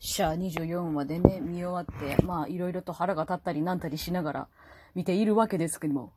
[0.00, 4.48] シャー24までね、見終わって、まあ、いろいろと腹が立ったりなんたりしながら
[4.94, 6.12] 見ているわけですけども。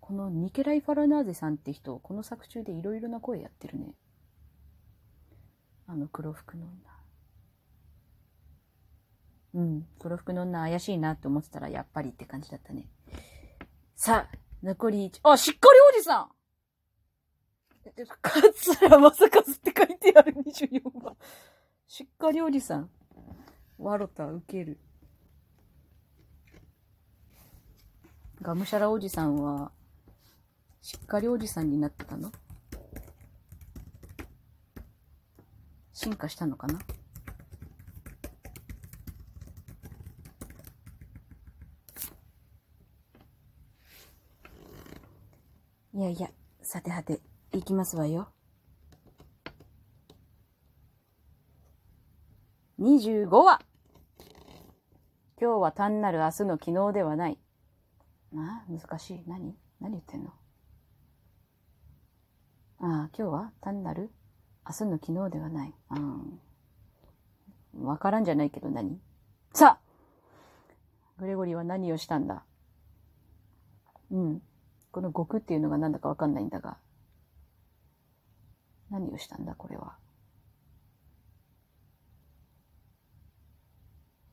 [0.00, 3.94] このニケライ・ファラナーゼさんって人、この作中でいろいろな声やってるね。
[5.86, 6.72] あの黒服の女。
[9.54, 12.88] うん、黒服の女怪しいなって思ってたら、やっぱりって感じだったね。
[13.94, 16.41] さあ、残り1、あ、しっかりおじさん
[17.84, 21.16] 桂正和って書いてある24番。
[21.86, 22.90] しっかりおじさん。
[23.78, 24.78] わろた、ウケる。
[28.40, 29.72] がむしゃらおじさんは、
[30.80, 32.32] しっかりおじさんになってたの？
[35.92, 36.78] 進化したのかな？
[45.94, 46.30] いやいや、
[46.62, 47.20] さてはて、
[47.54, 48.28] いきますわよ。
[52.80, 53.60] 25話
[55.38, 57.38] 今日は単なる明日の昨日ではない。
[58.32, 59.22] なあ、難しい。
[59.26, 59.54] 何？
[59.80, 60.30] 何言ってんの？
[62.80, 64.10] ああ、今日は単なる
[64.66, 65.74] 明日の昨日ではない。
[65.90, 67.84] うん。
[67.84, 68.98] わからんじゃないけど何？
[69.52, 72.44] さあグレゴリーは何をしたんだ？
[74.10, 74.42] うん。
[74.90, 76.78] この極っていうのが何だかわかんないんだが。
[78.92, 79.96] 何をしたんだこれは。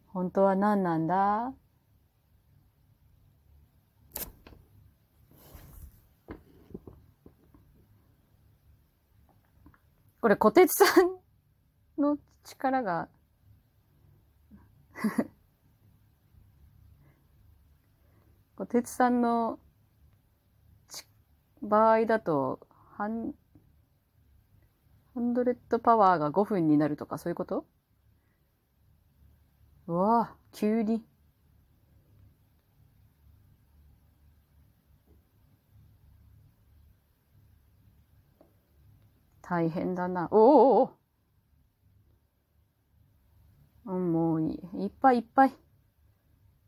[0.07, 1.53] 本当は何なんだ？
[10.19, 11.17] これ、小鉄さん
[11.97, 13.07] の力が
[18.57, 19.57] 小鉄さんの
[20.89, 21.05] ち
[21.61, 22.59] 場合だと、
[22.97, 23.33] ハン、
[25.19, 27.65] ハンドレッドパワーが5分になるとかそういうこと？
[29.87, 31.03] うわぁ、急に。
[39.41, 40.29] 大変だな。
[40.31, 40.91] おおおお
[43.87, 44.83] うん、もういい。
[44.85, 45.53] いっぱいいっぱい。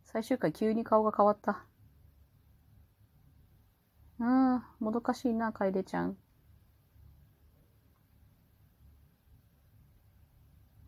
[0.04, 1.64] 最終回急に顔が変わった。
[4.20, 6.18] うん、もどかしいな、楓ちゃん。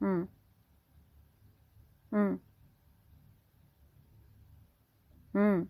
[0.03, 0.29] うん。
[2.11, 2.43] うん。
[5.33, 5.69] うん。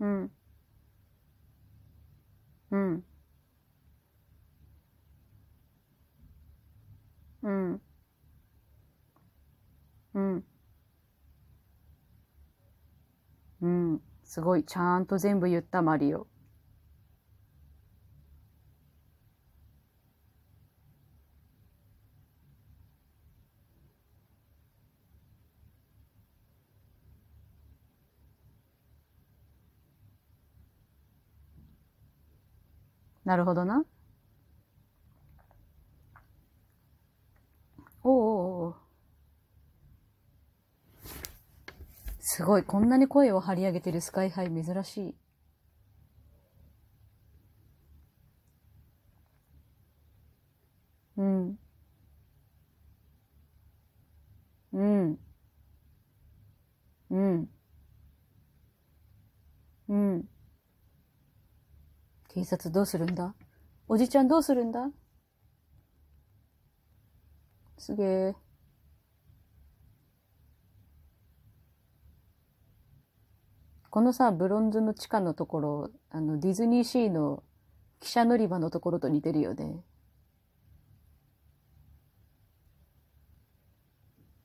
[0.00, 0.30] うん。
[2.70, 3.04] うん。
[7.42, 7.80] うん。
[10.14, 10.44] うん。
[13.62, 14.00] うん。
[14.24, 14.64] すごい。
[14.64, 15.06] ちゃん。
[15.06, 16.26] と全部言った、マリオ。
[33.30, 33.84] なるほどな。
[38.02, 38.74] おうおうおう
[42.18, 42.64] すごい。
[42.64, 45.14] こんなに声を張り上げてるスカイハイ珍しい。
[51.16, 51.58] うん。
[54.72, 55.18] うん。
[57.10, 57.48] うん。
[59.88, 60.28] うん。
[62.50, 63.32] 警察どうするんだ？
[63.86, 64.90] おじちゃんどうするんだ？
[67.78, 68.34] すげえ。
[73.88, 77.44] このさ、ブロンズの地下のところ、あの、ディズニーシーの
[78.00, 79.84] 汽車乗り場のところと似てるよね。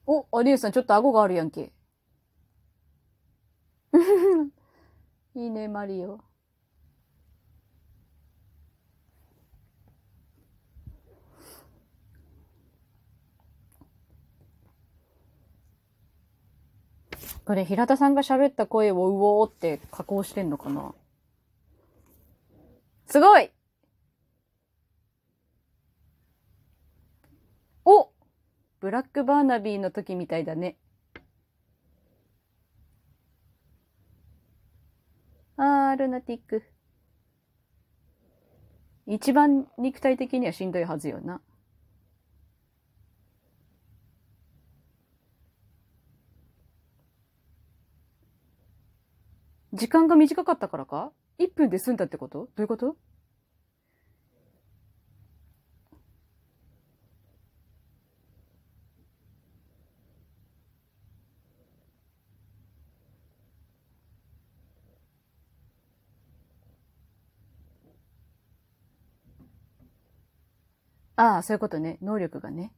[0.05, 1.73] お、アリエさん、ちょっと顎があるやんけ。
[5.35, 6.34] いいね、マリオ。
[17.45, 20.93] これ、平田さんが喋った声をうおーって加工してんのかな？
[23.05, 23.51] すごい
[27.85, 28.09] お
[28.79, 30.75] ブラックバーナビーの時みたいだね。
[35.57, 36.63] あー、ルナティック。
[39.05, 41.39] 一番肉体的にはしんどいはずよな。
[49.75, 52.39] 時間が短かったからか ?1 分で済んだってこと？
[52.39, 52.95] どういうこと？
[71.17, 71.97] ああ、そういうことね。
[72.01, 72.71] 能力がね。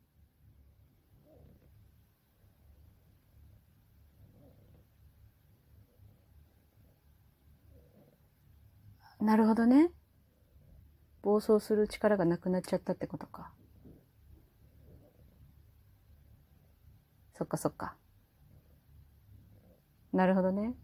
[9.27, 9.91] なるほどね。
[11.21, 13.51] 暴走する力がなくなっちゃったってことか。
[17.33, 17.97] そっかそっか。
[20.13, 20.75] なるほどね。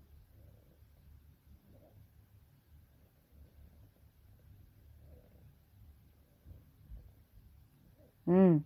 [8.28, 8.66] うん。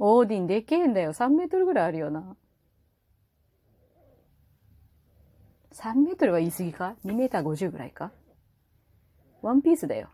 [0.00, 1.12] オーディンでけえんだよ。
[1.12, 2.36] 3メートルぐらいあるよな。
[5.80, 8.12] 3メートルは言い過ぎか ?2 メーター50ぐらいか？
[9.40, 10.10] ワンピースだよ。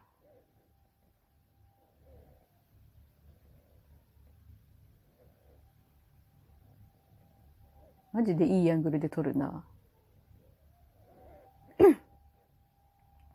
[8.13, 9.65] マジでいいアングルで撮るな。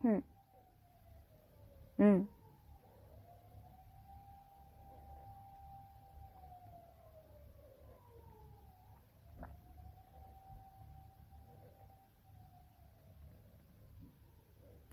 [0.05, 0.23] うん。
[1.99, 2.29] うん。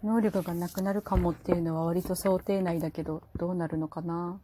[0.08, 4.40] 能力がなくなるかもっていうのは割と想定内だけど、どうなるのかな？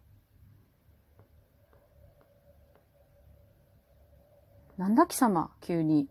[4.77, 6.07] なんだ貴様、急に。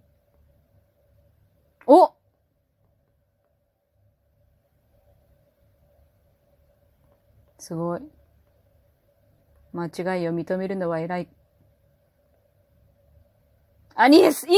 [1.85, 2.15] お
[7.59, 8.01] すごい。
[9.71, 11.29] 間違いを認めるのは偉い。
[13.93, 14.55] アニエスいい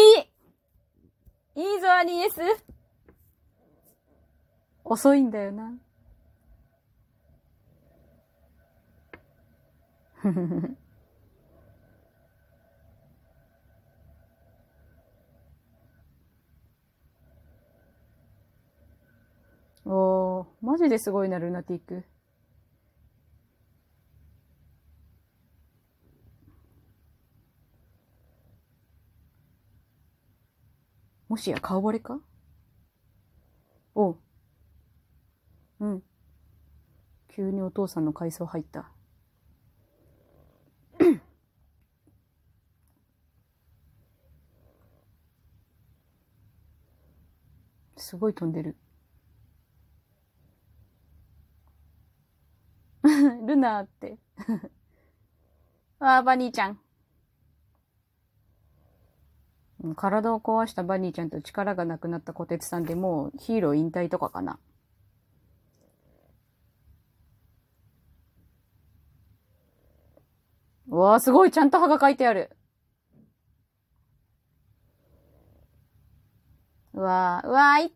[1.55, 2.39] いいぞ、アニエス
[4.85, 5.73] 遅いんだよな。
[10.13, 10.77] ふふふ。
[19.85, 22.03] おー、マジですごいな、ルナティック。
[31.27, 32.19] もしや顔惚れか？
[33.95, 34.24] おう。
[35.79, 36.03] うん。
[37.27, 38.89] 急にお父さんの階層入った。
[47.97, 48.77] すごい飛んでる。
[53.45, 54.17] ルナーって
[55.99, 56.79] ああ、バニーちゃん。
[59.95, 64.59] 体を壊したバニーちゃんと力がなくなった小鉄さんでもうヒーロー引退とかかな。
[70.95, 72.55] うわあ、すごい、ちゃんと歯が書いてある。
[76.93, 77.93] うわあ、うわあ、痛い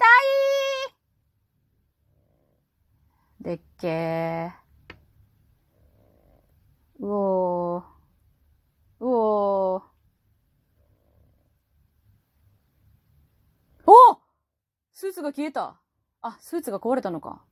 [3.41, 4.51] でっけー。
[6.99, 7.83] うおー。
[8.99, 9.83] うおー。
[13.85, 14.19] お
[14.91, 15.79] スーツが消えた。
[16.21, 17.45] あ、スーツが壊れたのか。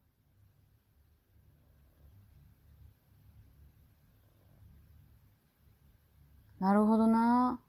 [6.60, 7.60] なるほどな。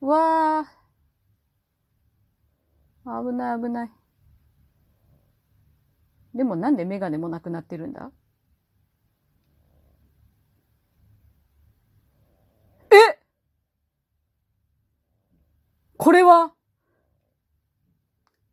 [0.00, 0.64] わあ。
[3.04, 3.90] 危ない危ない。
[6.34, 8.10] でもなんでメガネもなくなってるんだ？
[12.90, 13.18] え？
[15.96, 16.52] これは？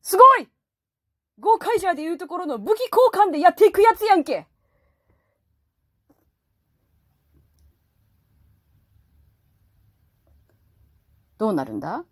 [0.02, 0.50] すごい
[1.40, 4.46] ゴーカイジャーで言うところの武器交換でやっていくやつやんけ
[11.42, 12.06] どうなるんだ？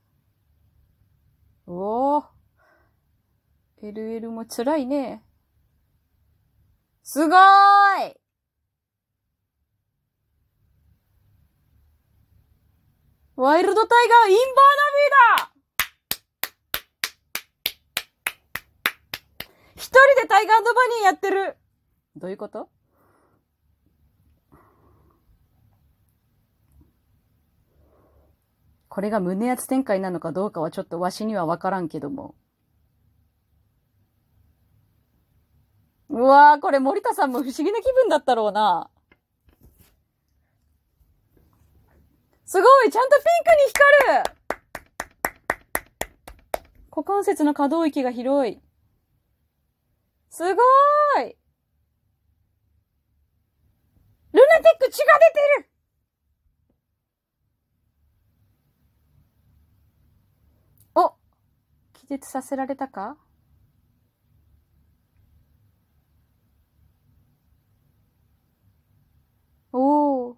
[1.67, 2.23] おお。
[3.83, 5.23] LL も辛いね。
[7.03, 7.37] すごー
[8.09, 8.15] い！
[13.35, 17.37] ワイルドタイガーインバーナビー
[19.27, 19.43] だ！
[19.75, 21.55] 一人でタイガーバニーやってる。
[22.15, 22.67] どういうこと？
[28.99, 32.35] これが胸圧展開なのかどうかはちょっとわしにはわからんけども。
[36.09, 38.89] うわー、これ森田さんも不思議な気分だったろうな。
[42.43, 44.35] すごいちゃんとピンクに光る
[46.91, 48.59] 股関節の可動域が広い。
[50.29, 51.37] すごーい
[54.33, 55.13] ルナティック血が
[55.57, 55.68] 出てる
[62.09, 63.17] 絶させられたか？
[69.71, 70.37] おお。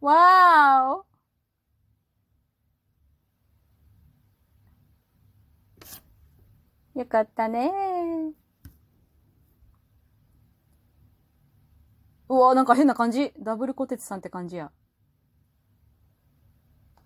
[0.00, 1.04] わ。
[6.94, 7.72] よかったね
[12.28, 13.32] うわ、なんか変な感じ。
[13.38, 14.70] ダブルコテツさんって感じや。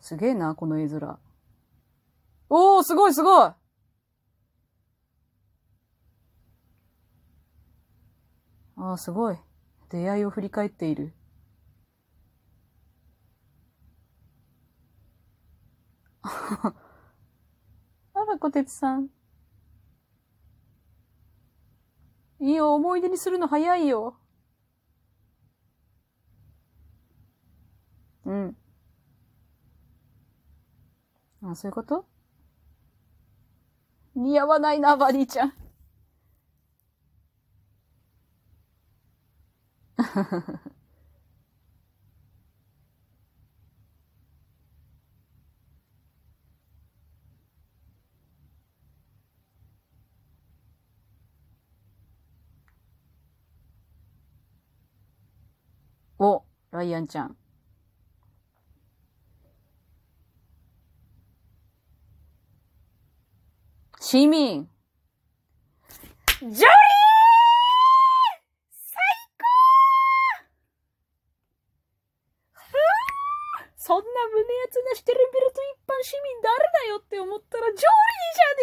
[0.01, 1.28] すげえな、この絵面。
[2.51, 3.51] おー、すごいすごい
[8.77, 9.37] ああ、すごい。
[9.91, 11.13] 出会いを振り返っている。
[16.23, 19.09] あら、こてつさん。
[22.41, 24.17] いいよ、思い出にするの早いよ。
[28.25, 28.57] うん。
[31.43, 32.18] あ、そういうこと？
[34.19, 35.53] 似合わないな、バディちゃん。
[56.19, 57.37] お、ライアンちゃん。
[64.11, 64.65] 市民。
[66.41, 66.65] ジョリー
[68.73, 68.97] 最
[69.37, 69.45] 高
[73.77, 78.57] そんな胸熱なしてるビルト一般市民誰だよって思ったらジョリーじゃね